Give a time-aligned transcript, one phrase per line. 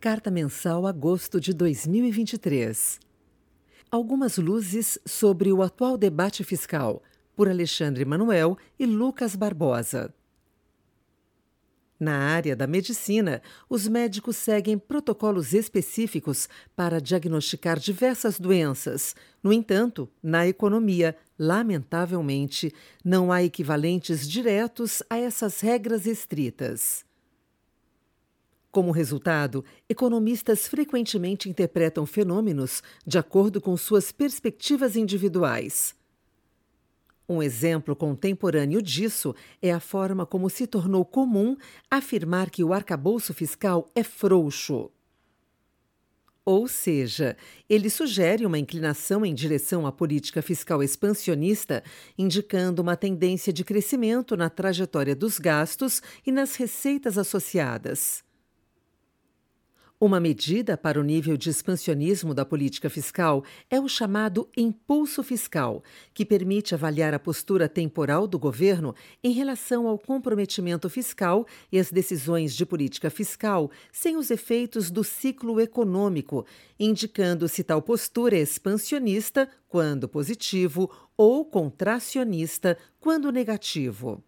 [0.00, 3.00] Carta Mensal Agosto de 2023.
[3.90, 7.02] Algumas luzes sobre o atual debate fiscal,
[7.34, 10.14] por Alexandre Manuel e Lucas Barbosa.
[11.98, 13.40] Na área da medicina,
[13.70, 19.16] os médicos seguem protocolos específicos para diagnosticar diversas doenças.
[19.42, 22.70] No entanto, na economia, lamentavelmente,
[23.02, 27.05] não há equivalentes diretos a essas regras estritas.
[28.76, 35.94] Como resultado, economistas frequentemente interpretam fenômenos de acordo com suas perspectivas individuais.
[37.26, 41.56] Um exemplo contemporâneo disso é a forma como se tornou comum
[41.90, 44.90] afirmar que o arcabouço fiscal é frouxo.
[46.44, 47.34] Ou seja,
[47.70, 51.82] ele sugere uma inclinação em direção à política fiscal expansionista,
[52.18, 58.25] indicando uma tendência de crescimento na trajetória dos gastos e nas receitas associadas.
[59.98, 65.82] Uma medida para o nível de expansionismo da política fiscal é o chamado impulso fiscal,
[66.12, 71.90] que permite avaliar a postura temporal do governo em relação ao comprometimento fiscal e as
[71.90, 76.44] decisões de política fiscal sem os efeitos do ciclo econômico,
[76.78, 84.22] indicando se tal postura é expansionista quando positivo ou contracionista quando negativo.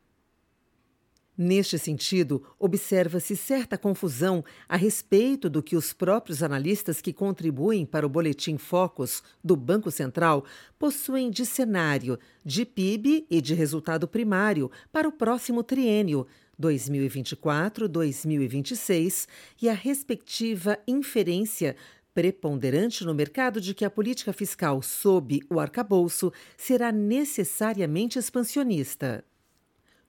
[1.40, 8.04] Neste sentido, observa-se certa confusão a respeito do que os próprios analistas que contribuem para
[8.04, 10.44] o Boletim Focus do Banco Central
[10.80, 16.26] possuem de cenário, de PIB e de resultado primário para o próximo triênio,
[16.60, 19.28] 2024-2026,
[19.62, 21.76] e a respectiva inferência
[22.12, 29.24] preponderante no mercado de que a política fiscal sob o arcabouço será necessariamente expansionista.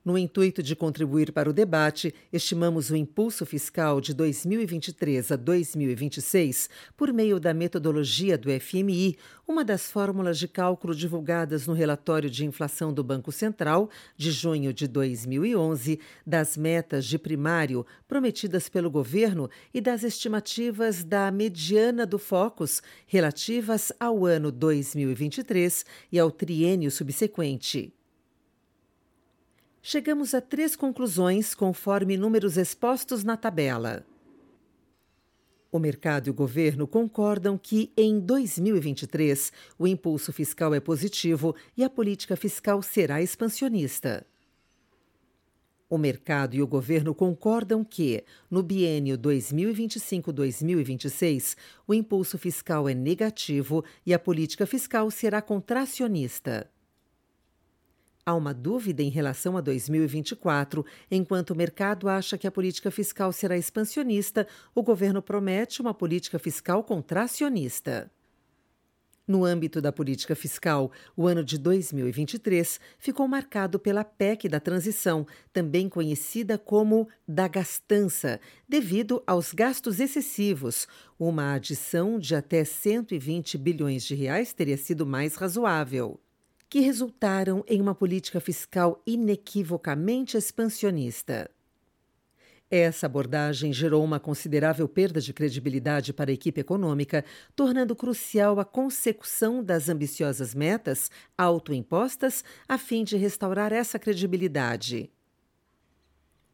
[0.02, 6.70] No intuito de contribuir para o debate, estimamos o impulso fiscal de 2023 a 2026
[6.96, 12.46] por meio da metodologia do FMI, uma das fórmulas de cálculo divulgadas no relatório de
[12.46, 19.50] inflação do Banco Central de junho de 2011, das metas de primário prometidas pelo governo
[19.74, 27.99] e das estimativas da mediana do Focus relativas ao ano 2023 e ao triênio subsequente.
[29.82, 34.04] Chegamos a três conclusões conforme números expostos na tabela.
[35.72, 41.84] O mercado e o governo concordam que, em 2023, o impulso fiscal é positivo e
[41.84, 44.26] a política fiscal será expansionista.
[45.88, 53.82] O mercado e o governo concordam que, no biênio 2025-2026, o impulso fiscal é negativo
[54.04, 56.70] e a política fiscal será contracionista.
[58.30, 60.86] Há uma dúvida em relação a 2024.
[61.10, 66.38] Enquanto o mercado acha que a política fiscal será expansionista, o governo promete uma política
[66.38, 68.08] fiscal contracionista.
[69.26, 75.26] No âmbito da política fiscal, o ano de 2023 ficou marcado pela PEC da transição,
[75.52, 78.38] também conhecida como da gastança,
[78.68, 80.86] devido aos gastos excessivos.
[81.18, 86.20] Uma adição de até 120 bilhões de reais teria sido mais razoável
[86.70, 91.50] que resultaram em uma política fiscal inequivocamente expansionista.
[92.70, 97.24] Essa abordagem gerou uma considerável perda de credibilidade para a equipe econômica,
[97.56, 105.10] tornando crucial a consecução das ambiciosas metas autoimpostas a fim de restaurar essa credibilidade.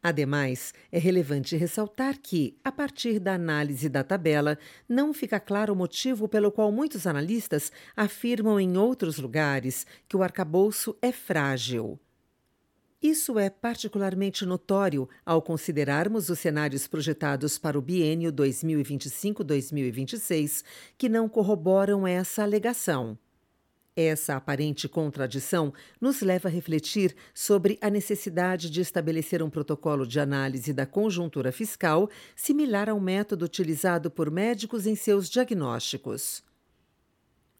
[0.07, 4.57] Ademais, é relevante ressaltar que, a partir da análise da tabela,
[4.89, 10.23] não fica claro o motivo pelo qual muitos analistas afirmam em outros lugares que o
[10.23, 11.99] arcabouço é frágil.
[13.03, 20.63] Isso é particularmente notório ao considerarmos os cenários projetados para o biênio 2025-2026,
[20.97, 23.19] que não corroboram essa alegação.
[23.97, 30.21] Essa aparente contradição nos leva a refletir sobre a necessidade de estabelecer um protocolo de
[30.21, 36.45] análise da conjuntura fiscal similar ao método utilizado por médicos em seus diagnósticos.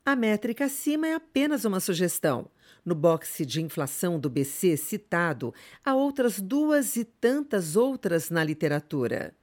[0.05, 2.51] A métrica acima é apenas uma sugestão.
[2.85, 9.35] No boxe de inflação do BC citado, há outras duas e tantas outras na literatura.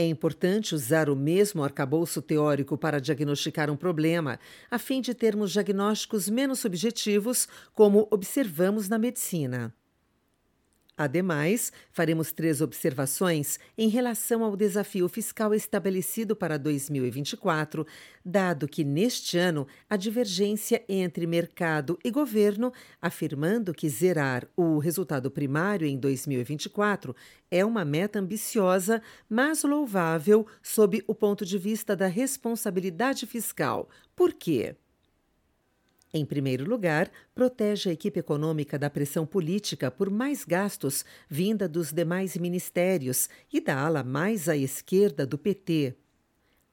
[0.00, 5.52] É importante usar o mesmo arcabouço teórico para diagnosticar um problema, a fim de termos
[5.52, 9.74] diagnósticos menos subjetivos, como observamos na medicina.
[11.00, 17.86] Ademais, faremos três observações em relação ao desafio fiscal estabelecido para 2024,
[18.22, 22.70] dado que neste ano a divergência entre mercado e governo,
[23.00, 27.16] afirmando que zerar o resultado primário em 2024
[27.50, 33.88] é uma meta ambiciosa, mas louvável sob o ponto de vista da responsabilidade fiscal.
[34.14, 34.76] Por quê?
[36.12, 41.92] Em primeiro lugar, protege a equipe econômica da pressão política por mais gastos vinda dos
[41.92, 45.94] demais ministérios e da ala mais à esquerda do PT.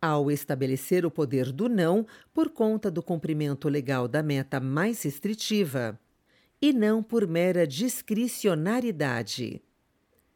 [0.01, 6.00] Ao estabelecer o poder do não por conta do cumprimento legal da meta mais restritiva,
[6.60, 9.62] e não por mera discricionariedade.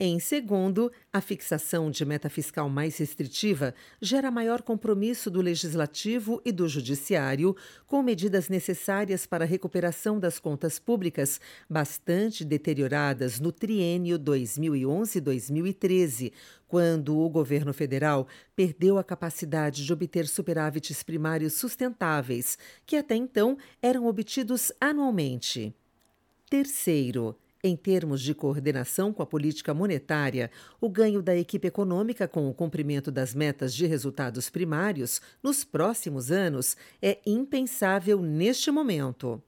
[0.04, 3.72] Em segundo, a fixação de meta fiscal mais restritiva
[4.02, 7.56] gera maior compromisso do legislativo e do judiciário
[7.86, 11.40] com medidas necessárias para a recuperação das contas públicas,
[11.70, 16.34] bastante deterioradas no triênio 2011-2013,
[16.68, 22.58] quando o governo federal perdeu a capacidade de obter superávites primários sustentáveis,
[22.88, 25.72] que até então eram obtidos anualmente.
[26.50, 30.50] Terceiro, em termos de coordenação com a política monetária,
[30.80, 36.32] o ganho da equipe econômica com o cumprimento das metas de resultados primários nos próximos
[36.32, 39.42] anos é impensável neste momento.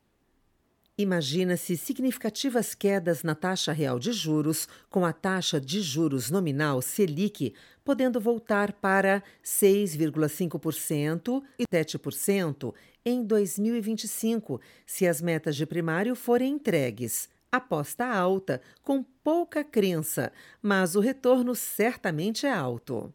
[0.96, 7.56] Imagina-se significativas quedas na taxa real de juros, com a taxa de juros nominal Selic
[7.84, 17.28] podendo voltar para 6,5% e 7% em 2025, se as metas de primário forem entregues
[17.58, 23.14] aposta alta, com pouca crença, mas o retorno certamente é alto.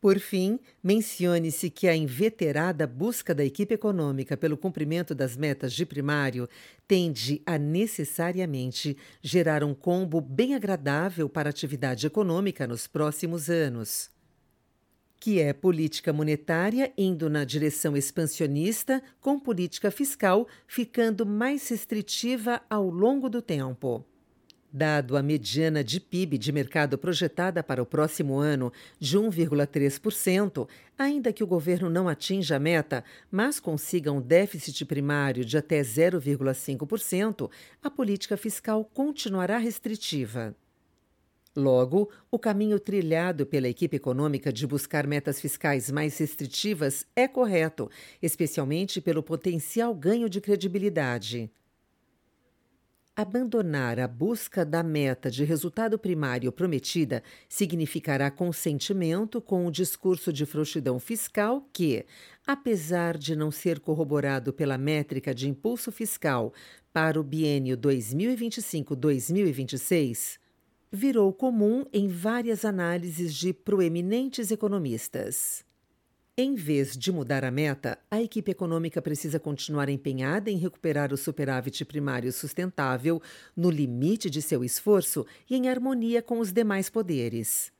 [0.00, 5.86] Por fim, mencione-se que a inveterada busca da equipe econômica pelo cumprimento das metas de
[5.86, 6.48] primário
[6.86, 14.15] tende a necessariamente gerar um combo bem agradável para a atividade econômica nos próximos anos
[15.26, 22.88] que é política monetária indo na direção expansionista, com política fiscal ficando mais restritiva ao
[22.88, 24.06] longo do tempo.
[24.72, 31.32] Dado a mediana de PIB de mercado projetada para o próximo ano de 1,3%, ainda
[31.32, 37.50] que o governo não atinja a meta, mas consiga um déficit primário de até 0,5%,
[37.82, 40.54] a política fiscal continuará restritiva.
[41.56, 47.90] Logo, o caminho trilhado pela equipe econômica de buscar metas fiscais mais restritivas é correto,
[48.20, 51.50] especialmente pelo potencial ganho de credibilidade.
[53.16, 60.44] Abandonar a busca da meta de resultado primário prometida significará consentimento com o discurso de
[60.44, 62.04] frouxidão fiscal que,
[62.46, 66.52] apesar de não ser corroborado pela métrica de impulso fiscal
[66.92, 70.38] para o biênio 2025-2026,
[70.90, 75.64] virou comum em várias análises de proeminentes economistas.
[76.38, 81.16] Em vez de mudar a meta, a equipe econômica precisa continuar empenhada em recuperar o
[81.16, 83.22] superávit primário sustentável
[83.56, 87.72] no limite de seu esforço e em harmonia com os demais poderes.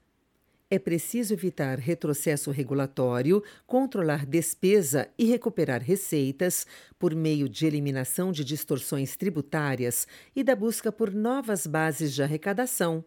[0.68, 6.66] É preciso evitar retrocesso regulatório, controlar despesa e recuperar receitas
[6.98, 13.04] por meio de eliminação de distorções tributárias e da busca por novas bases de arrecadação.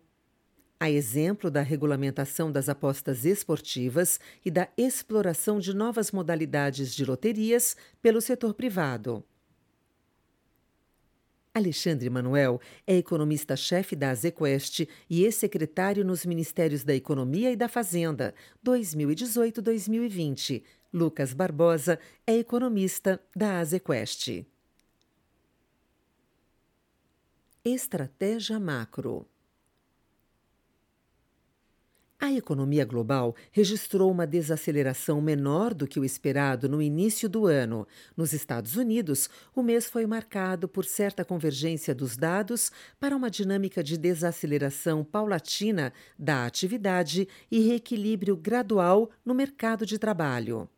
[0.79, 7.75] A exemplo da regulamentação das apostas esportivas e da exploração de novas modalidades de loterias
[8.01, 9.21] pelo setor privado.
[11.53, 18.35] Alexandre Manuel é economista-chefe da Azequest e ex-secretário nos Ministérios da Economia e da Fazenda,
[18.65, 20.63] 2018-2020.
[20.93, 24.45] Lucas Barbosa é economista da Azequest.
[27.65, 29.27] Estratégia Macro
[32.19, 37.87] a economia global registrou uma desaceleração menor do que o esperado no início do ano.
[38.15, 43.81] Nos Estados Unidos, o mês foi marcado por certa convergência dos dados para uma dinâmica
[43.81, 50.69] de desaceleração paulatina da atividade e reequilíbrio gradual no mercado de trabalho.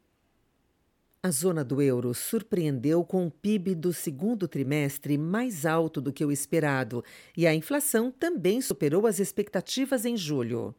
[1.23, 6.25] A zona do euro surpreendeu com o PIB do segundo trimestre mais alto do que
[6.25, 7.03] o esperado
[7.35, 10.75] e a inflação também superou as expectativas em julho.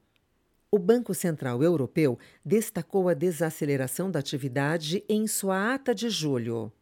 [0.74, 6.72] O Banco Central Europeu destacou a desaceleração da atividade em sua ata de julho.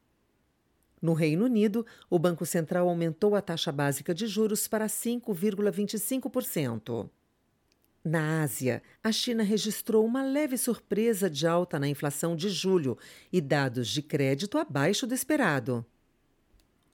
[1.02, 7.10] No Reino Unido, o Banco Central aumentou a taxa básica de juros para 5,25%.
[8.04, 12.96] Na Ásia, a China registrou uma leve surpresa de alta na inflação de julho
[13.32, 15.84] e dados de crédito abaixo do esperado.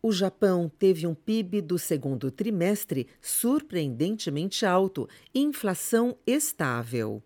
[0.06, 7.20] O Japão teve um PIB do segundo trimestre surpreendentemente alto e inflação estável.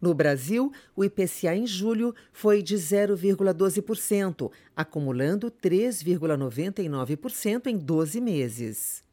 [0.00, 9.04] No Brasil, o IPCA em julho foi de 0,12%, acumulando 3,99% em 12 meses.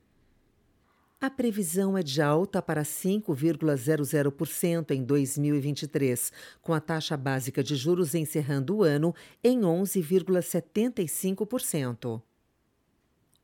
[1.23, 8.13] A previsão é de alta para 5,00% em 2023, com a taxa básica de juros
[8.13, 12.21] encerrando o ano em 11,75%.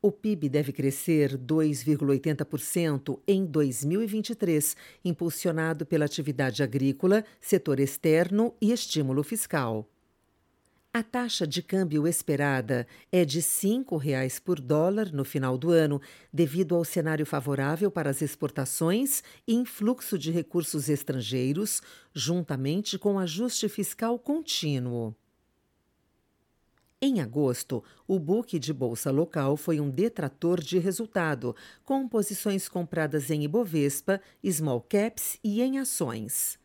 [0.02, 9.22] O PIB deve crescer 2,80% em 2023, impulsionado pela atividade agrícola, setor externo e estímulo
[9.22, 9.88] fiscal.
[10.92, 16.02] A taxa de câmbio esperada é de R$ 5,00 por dólar no final do ano,
[16.32, 21.80] devido ao cenário favorável para as exportações e influxo de recursos estrangeiros,
[22.12, 25.14] juntamente com ajuste fiscal contínuo.
[27.00, 31.54] Em agosto, o book de bolsa local foi um detrator de resultado,
[31.84, 36.59] com posições compradas em Ibovespa, small caps e em ações.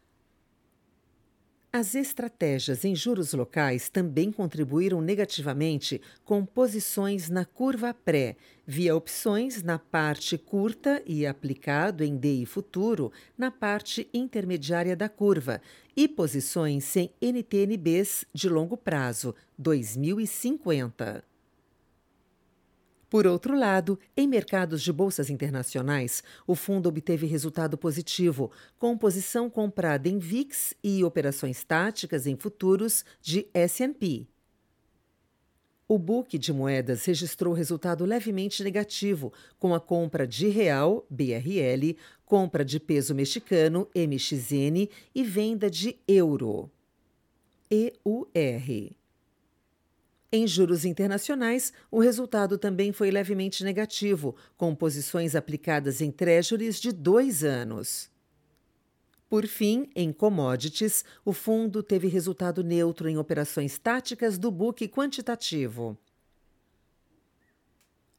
[1.78, 9.62] As estratégias em juros locais também contribuíram negativamente com posições na curva pré, via opções
[9.62, 15.62] na parte curta e aplicado em DI futuro na parte intermediária da curva,
[15.98, 21.35] e posições sem NTNBs de longo prazo, 2050.
[23.16, 29.50] Por outro lado, em mercados de bolsas internacionais, o fundo obteve resultado positivo, com posição
[29.50, 34.28] comprada em VIX e operações táticas em futuros de S&P.
[35.88, 41.96] O book de moedas registrou resultado levemente negativo, com a compra de real, BRL,
[42.26, 46.70] compra de peso mexicano, MXN, e venda de euro,
[47.72, 49.05] EUR.
[50.36, 56.92] Em juros internacionais, o resultado também foi levemente negativo, com posições aplicadas em treasuries de
[56.92, 58.12] dois anos.
[59.30, 65.98] Por fim, em commodities, o fundo teve resultado neutro em operações táticas do book quantitativo.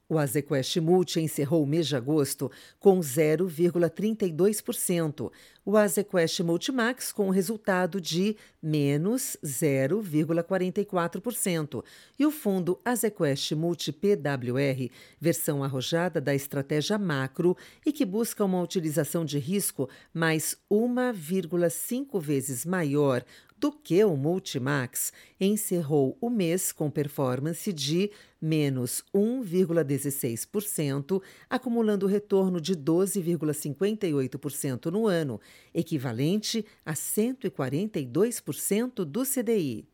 [0.08, 2.48] O Azequest Multi encerrou o mês de agosto
[2.78, 5.32] com 0,32%,
[5.64, 11.82] o Azequest Multimax com o resultado de menos 0,44%
[12.16, 18.62] e o fundo Azequest Multi PWR, versão arrojada da estratégia macro e que busca uma
[18.62, 23.24] utilização de risco mais 1,5 vezes maior
[23.58, 28.10] do que o Multimax, encerrou o mês com performance de
[28.40, 35.40] menos 1,16%, acumulando retorno de 12,58% no ano,
[35.72, 39.88] equivalente a 142% do CDI.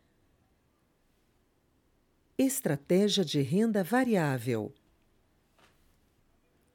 [2.37, 4.75] Estratégia de renda variável.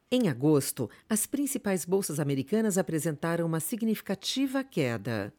[0.09, 5.33] Em agosto, as principais bolsas americanas apresentaram uma significativa queda.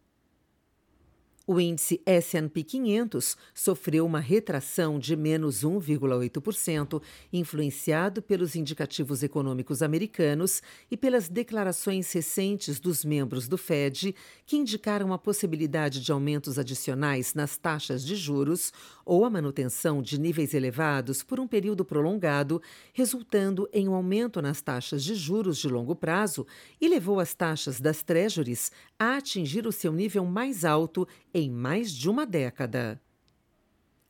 [1.50, 7.00] O índice S&P 500 sofreu uma retração de menos 1,8%,
[7.33, 14.14] influenciado pelos indicativos econômicos americanos e pelas declarações recentes dos membros do Fed,
[14.45, 18.71] que indicaram a possibilidade de aumentos adicionais nas taxas de juros
[19.09, 22.61] ou a manutenção de níveis elevados por um período prolongado,
[22.93, 26.47] resultando em um aumento nas taxas de juros de longo prazo
[26.79, 31.91] e levou as taxas das treasuries a atingir o seu nível mais alto em mais
[31.91, 33.00] de uma década.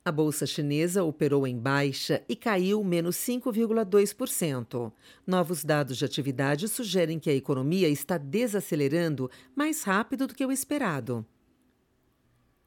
[0.03, 4.91] A bolsa chinesa operou em baixa e caiu menos 5,2%.
[5.25, 10.51] Novos dados de atividade sugerem que a economia está desacelerando mais rápido do que o
[10.51, 11.25] esperado.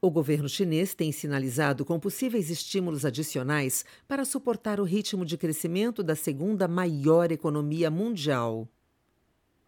[0.05, 6.03] O governo chinês tem sinalizado com possíveis estímulos adicionais para suportar o ritmo de crescimento
[6.03, 8.67] da segunda maior economia mundial.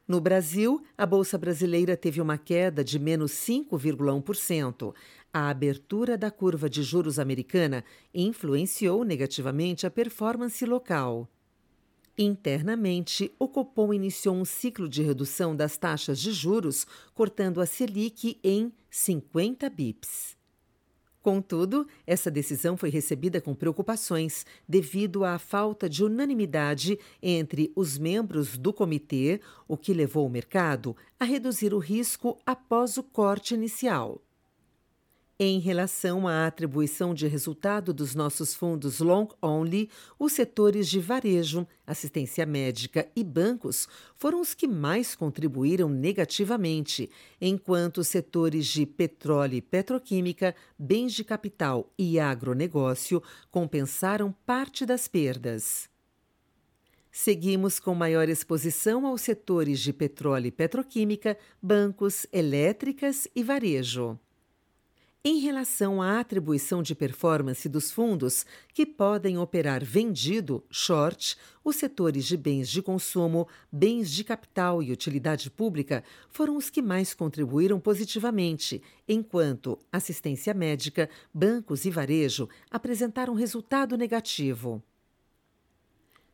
[0.06, 4.94] No Brasil, a Bolsa Brasileira teve uma queda de menos 5,1%.
[5.32, 7.82] A abertura da curva de juros americana
[8.14, 11.30] influenciou negativamente a performance local.
[12.18, 18.40] Internamente, o Copom iniciou um ciclo de redução das taxas de juros, cortando a Selic
[18.42, 20.38] em 50 bips.
[21.22, 28.58] Contudo, essa decisão foi recebida com preocupações devido à falta de unanimidade entre os membros
[28.58, 34.22] do comitê, o que levou o mercado a reduzir o risco após o corte inicial.
[35.38, 41.68] Em relação à atribuição de resultado dos nossos fundos long only, os setores de varejo,
[41.86, 47.10] assistência médica e bancos foram os que mais contribuíram negativamente,
[47.42, 55.06] enquanto os setores de petróleo e petroquímica, bens de capital e agronegócio compensaram parte das
[55.06, 55.90] perdas.
[57.12, 64.18] Seguimos com maior exposição aos setores de petróleo e petroquímica, bancos, elétricas e varejo.
[65.28, 72.26] Em relação à atribuição de performance dos fundos que podem operar vendido, short, os setores
[72.26, 77.80] de bens de consumo, bens de capital e utilidade pública foram os que mais contribuíram
[77.80, 84.80] positivamente, enquanto assistência médica, bancos e varejo apresentaram resultado negativo.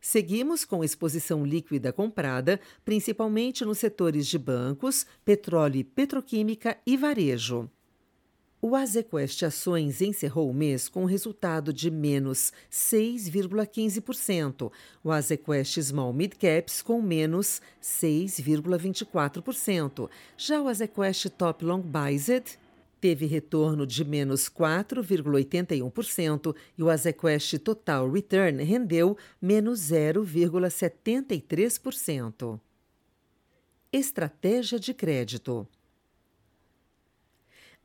[0.01, 7.69] Seguimos com exposição líquida comprada, principalmente nos setores de bancos, petróleo e petroquímica e varejo.
[8.63, 14.71] O Azequest Ações encerrou o mês com resultado de menos 6,15%,
[15.03, 20.07] o Azequest Small Mid Caps com menos 6,24%.
[20.37, 22.59] Já o Azequest Top Long Bized
[22.99, 32.59] teve retorno de menos 4,81% e o Azequest Total Return rendeu menos 0,73%.
[33.91, 35.67] Estratégia de crédito.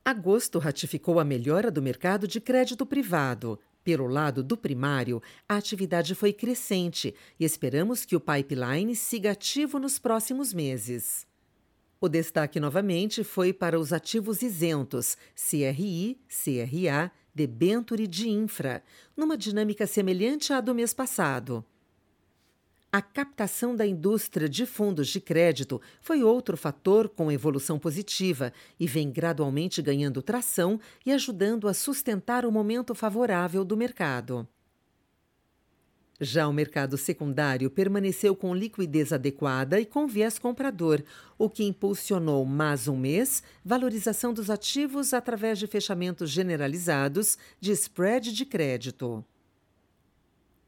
[0.09, 3.59] Agosto ratificou a melhora do mercado de crédito privado.
[3.83, 9.81] Pelo lado do primário, a atividade foi crescente e esperamos que o pipeline siga ativo
[9.81, 11.27] nos próximos meses.
[12.01, 18.85] O destaque novamente foi para os ativos isentos, CRI, CRA, debenture de infra,
[19.17, 21.65] numa dinâmica semelhante à do mês passado.
[22.97, 28.87] A captação da indústria de fundos de crédito foi outro fator com evolução positiva e
[28.87, 34.49] vem gradualmente ganhando tração e ajudando a sustentar o momento favorável do mercado.
[36.19, 41.05] Já o mercado secundário permaneceu com liquidez adequada e com viés comprador,
[41.37, 48.33] o que impulsionou mais um mês valorização dos ativos através de fechamentos generalizados de spread
[48.33, 49.23] de crédito.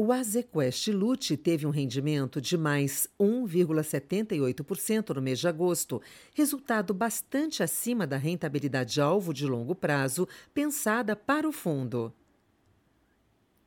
[0.01, 6.01] O Azequest Lute teve um rendimento de mais 1,78% no mês de agosto,
[6.33, 12.15] resultado bastante acima da rentabilidade alvo de longo prazo pensada para o fundo.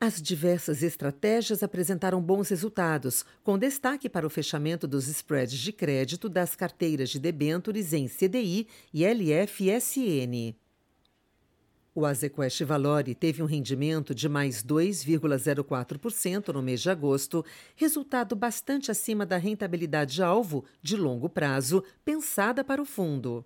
[0.00, 6.30] As diversas estratégias apresentaram bons resultados, com destaque para o fechamento dos spreads de crédito
[6.30, 10.61] das carteiras de debêntures em CDI e LFSN.
[11.94, 17.44] O Azequest Valore teve um rendimento de mais 2,04% no mês de agosto,
[17.76, 23.44] resultado bastante acima da rentabilidade alvo de longo prazo pensada para o fundo.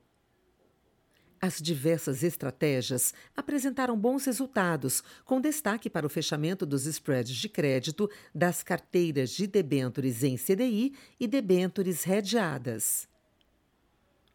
[1.40, 8.08] As diversas estratégias apresentaram bons resultados, com destaque para o fechamento dos spreads de crédito
[8.32, 13.08] das carteiras de debêntures em CDI e debêntures redeadas.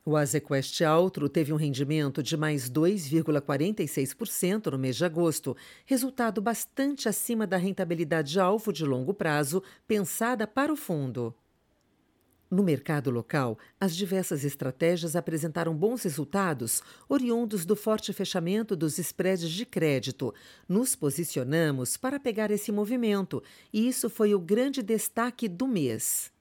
[0.03, 7.07] O Azequest Altro teve um rendimento de mais 2,46% no mês de agosto, resultado bastante
[7.07, 11.35] acima da rentabilidade alvo de longo prazo pensada para o fundo.
[12.49, 19.51] No mercado local, as diversas estratégias apresentaram bons resultados, oriundos do forte fechamento dos spreads
[19.51, 20.33] de crédito.
[20.67, 26.31] Nos posicionamos para pegar esse movimento, e isso foi o grande destaque do mês.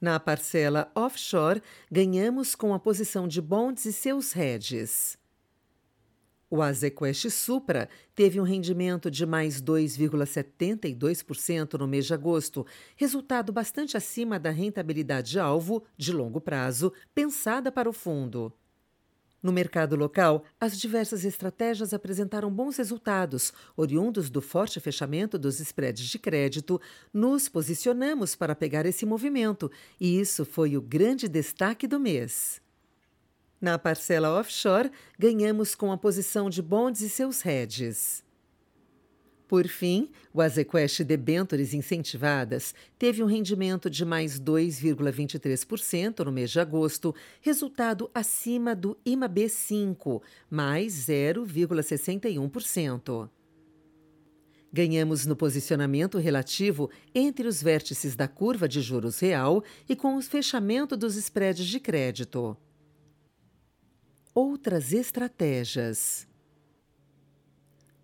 [0.00, 5.18] Na parcela offshore, ganhamos com a posição de bonds e seus hedges.
[6.50, 13.98] O Azequest Supra teve um rendimento de mais 2,72% no mês de agosto, resultado bastante
[13.98, 18.50] acima da rentabilidade alvo de longo prazo pensada para o fundo.
[19.40, 26.06] No mercado local, as diversas estratégias apresentaram bons resultados, oriundos do forte fechamento dos spreads
[26.06, 26.80] de crédito.
[27.12, 29.70] Nos posicionamos para pegar esse movimento,
[30.00, 32.60] e isso foi o grande destaque do mês.
[33.60, 38.24] Na parcela offshore, ganhamos com a posição de bonds e seus hedges.
[39.48, 46.60] Por fim, o Azequest Debentures Incentivadas teve um rendimento de mais 2,23% no mês de
[46.60, 53.30] agosto, resultado acima do IMAB5, mais 0,61%.
[54.70, 60.20] Ganhamos no posicionamento relativo entre os vértices da curva de juros real e com o
[60.20, 62.54] fechamento dos spreads de crédito.
[64.34, 66.28] Outras estratégias.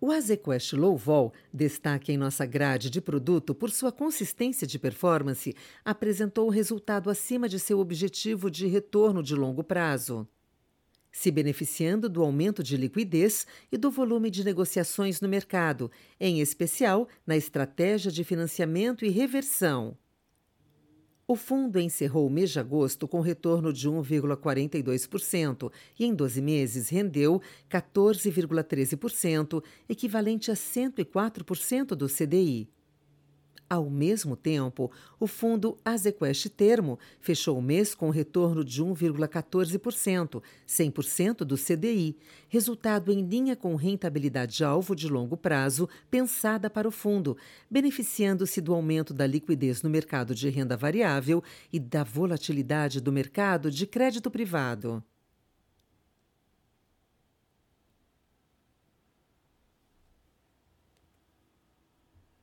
[0.07, 5.55] O Azequest Low Vol, destaque em nossa grade de produto por sua consistência de performance,
[5.83, 10.27] apresentou resultado acima de seu objetivo de retorno de longo prazo.
[11.11, 15.89] se beneficiando do aumento de liquidez e do volume de negociações no mercado,
[16.19, 19.97] em especial na estratégia de financiamento e reversão.
[21.27, 26.89] O fundo encerrou o mês de agosto com retorno de 1,42% e, em 12 meses,
[26.89, 32.69] rendeu 14,13%, equivalente a 104% do CDI.
[33.67, 41.37] Ao mesmo tempo, o fundo Azequest Termo fechou o mês com retorno de 1,14%, 100%
[41.37, 42.15] do CDI,
[42.47, 47.35] resultado em linha com rentabilidade-alvo de longo prazo pensada para o fundo,
[47.69, 53.71] beneficiando-se do aumento da liquidez no mercado de renda variável e da volatilidade do mercado
[53.71, 55.03] de crédito privado.